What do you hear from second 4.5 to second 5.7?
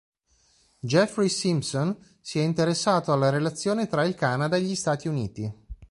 e gli Stati Uniti.